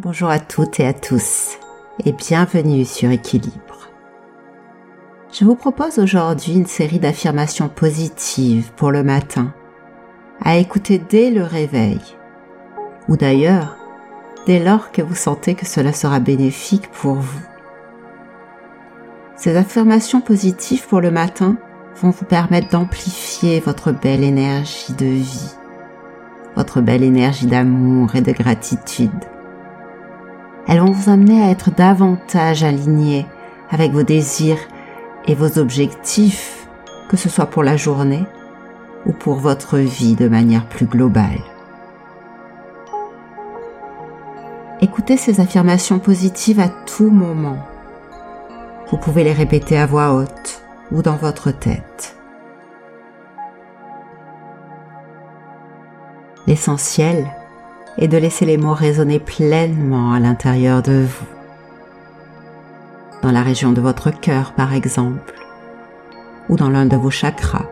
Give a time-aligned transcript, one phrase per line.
[0.00, 1.58] Bonjour à toutes et à tous
[2.04, 3.88] et bienvenue sur Équilibre.
[5.32, 9.52] Je vous propose aujourd'hui une série d'affirmations positives pour le matin
[10.40, 11.98] à écouter dès le réveil
[13.08, 13.76] ou d'ailleurs
[14.46, 17.42] dès lors que vous sentez que cela sera bénéfique pour vous.
[19.34, 21.56] Ces affirmations positives pour le matin
[22.00, 25.56] vont vous permettre d'amplifier votre belle énergie de vie,
[26.54, 29.10] votre belle énergie d'amour et de gratitude
[30.68, 33.26] elles vont vous amener à être davantage aligné
[33.70, 34.58] avec vos désirs
[35.26, 36.68] et vos objectifs,
[37.08, 38.24] que ce soit pour la journée
[39.06, 41.40] ou pour votre vie de manière plus globale.
[44.80, 47.58] Écoutez ces affirmations positives à tout moment.
[48.90, 50.62] Vous pouvez les répéter à voix haute
[50.92, 52.16] ou dans votre tête.
[56.46, 57.26] L'essentiel,
[57.98, 61.26] et de laisser les mots résonner pleinement à l'intérieur de vous.
[63.22, 65.34] Dans la région de votre cœur par exemple,
[66.48, 67.66] ou dans l'un de vos chakras.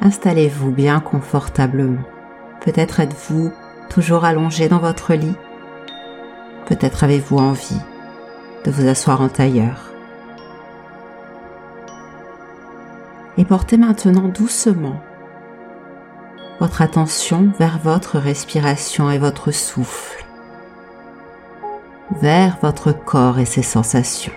[0.00, 2.02] Installez-vous bien confortablement.
[2.60, 3.50] Peut-être êtes-vous
[3.90, 5.36] toujours allongé dans votre lit.
[6.66, 7.80] Peut-être avez-vous envie
[8.64, 9.90] de vous asseoir en tailleur.
[13.36, 15.02] Et portez maintenant doucement
[16.64, 20.24] votre attention vers votre respiration et votre souffle,
[22.22, 24.32] vers votre corps et ses sensations.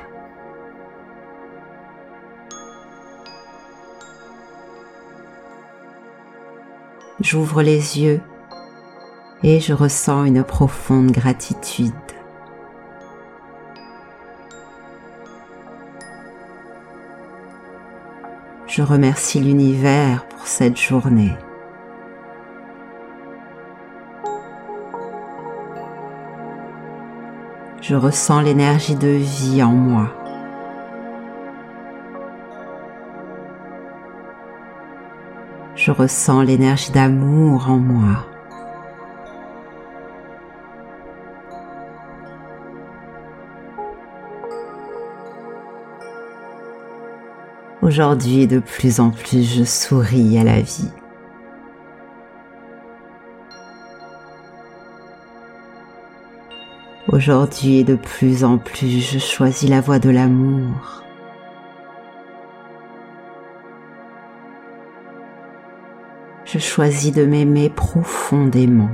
[7.21, 8.19] J'ouvre les yeux
[9.41, 11.93] et je ressens une profonde gratitude.
[18.67, 21.37] Je remercie l'univers pour cette journée.
[27.87, 30.11] Je ressens l'énergie de vie en moi.
[35.75, 38.25] Je ressens l'énergie d'amour en moi.
[47.81, 50.91] Aujourd'hui, de plus en plus, je souris à la vie.
[57.09, 61.03] Aujourd'hui de plus en plus, je choisis la voie de l'amour.
[66.43, 68.89] Je choisis de m'aimer profondément.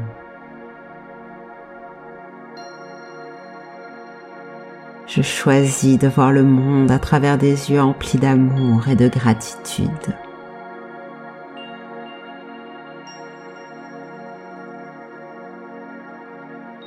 [5.07, 9.89] Je choisis de voir le monde à travers des yeux emplis d'amour et de gratitude.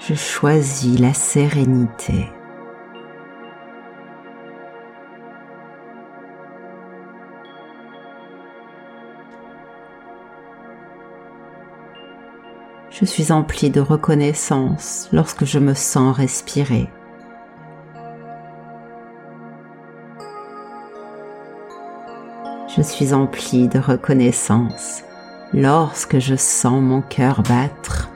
[0.09, 2.29] Je choisis la sérénité.
[12.91, 16.89] Je suis empli de reconnaissance lorsque je me sens respirer.
[22.77, 25.03] Je suis empli de reconnaissance
[25.53, 28.11] lorsque je sens mon cœur battre.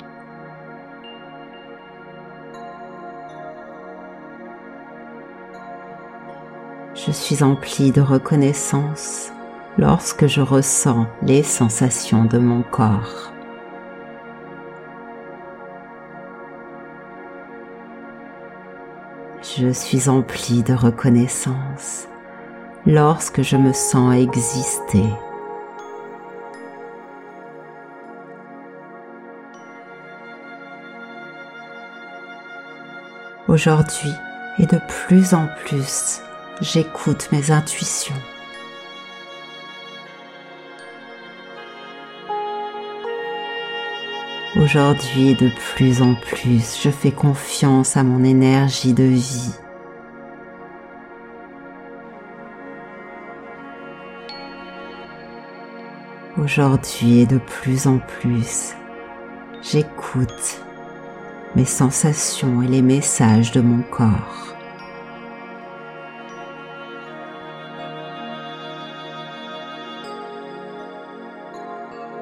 [7.10, 9.32] Je suis empli de reconnaissance
[9.78, 13.32] lorsque je ressens les sensations de mon corps.
[19.42, 22.06] Je suis empli de reconnaissance
[22.86, 25.02] lorsque je me sens exister.
[33.48, 34.12] Aujourd'hui
[34.60, 36.22] et de plus en plus,
[36.60, 38.14] j'écoute mes intuitions.
[44.56, 49.54] Aujourd'hui, de plus en plus, je fais confiance à mon énergie de vie.
[56.36, 58.74] Aujourd'hui et de plus en plus,
[59.62, 60.60] j'écoute
[61.54, 64.59] mes sensations et les messages de mon corps.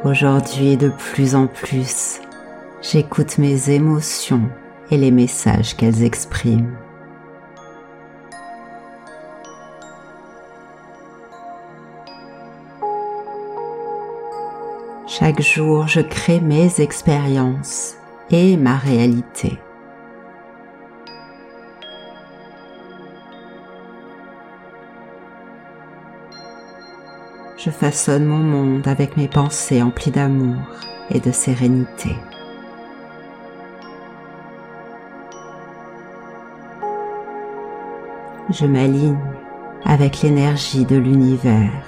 [0.04, 2.20] Aujourd'hui de plus en plus,
[2.82, 4.48] j'écoute mes émotions
[4.92, 6.76] et les messages qu'elles expriment.
[15.08, 17.96] Chaque jour, je crée mes expériences
[18.30, 19.58] et ma réalité.
[27.68, 30.56] Je façonne mon monde avec mes pensées emplies d'amour
[31.10, 32.16] et de sérénité.
[38.48, 39.18] Je m'aligne
[39.84, 41.84] avec l'énergie de l'univers.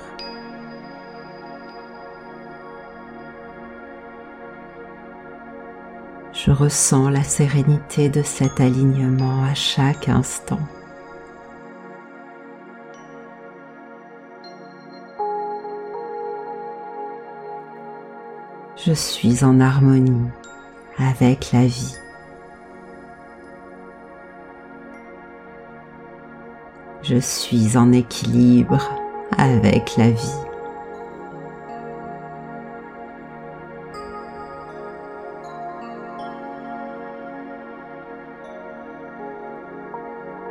[6.35, 10.61] Je ressens la sérénité de cet alignement à chaque instant.
[18.87, 20.31] Je suis en harmonie
[20.97, 21.97] avec la vie.
[27.03, 28.81] Je suis en équilibre
[29.37, 30.35] avec la vie.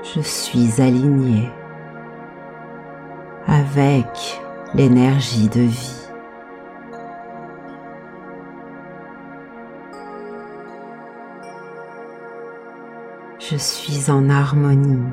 [0.03, 1.49] Je suis aligné
[3.47, 4.39] avec
[4.75, 6.08] l'énergie de vie.
[13.51, 15.10] Je suis en harmonie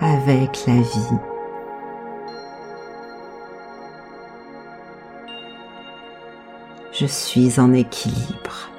[0.00, 1.16] avec la vie.
[6.92, 8.70] Je suis en équilibre.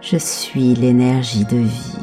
[0.00, 1.98] Je suis l'énergie de vie.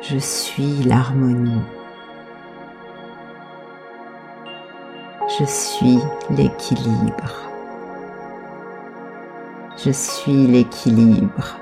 [0.00, 1.62] Je suis l'harmonie.
[5.38, 5.98] Je suis
[6.30, 7.50] l'équilibre.
[9.82, 11.56] Je suis l'équilibre.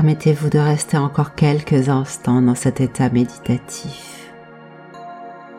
[0.00, 4.32] Permettez-vous de rester encore quelques instants dans cet état méditatif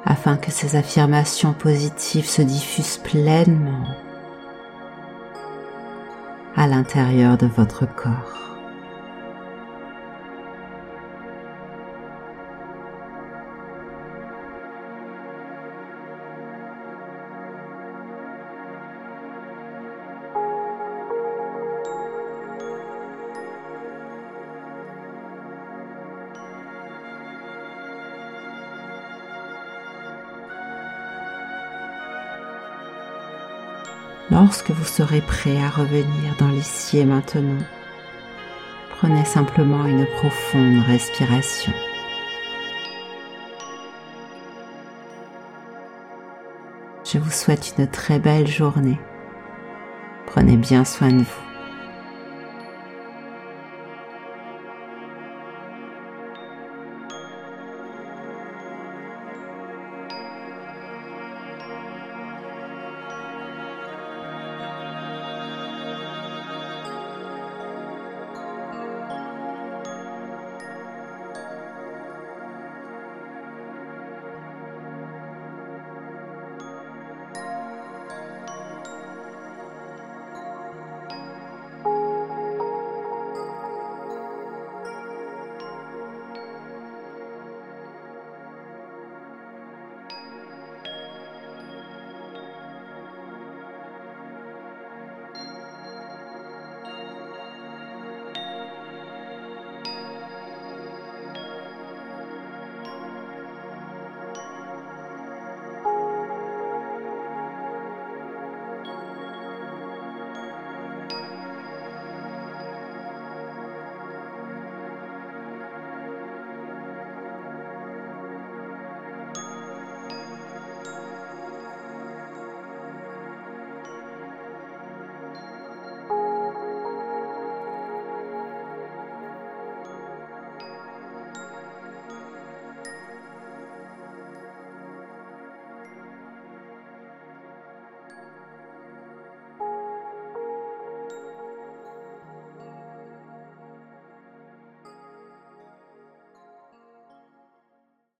[0.03, 3.85] afin que ces affirmations positives se diffusent pleinement
[6.55, 8.50] à l'intérieur de votre corps.
[34.31, 37.61] Lorsque vous serez prêt à revenir dans l'ici et maintenant,
[38.91, 41.73] prenez simplement une profonde respiration.
[47.03, 49.01] Je vous souhaite une très belle journée.
[50.27, 51.50] Prenez bien soin de vous.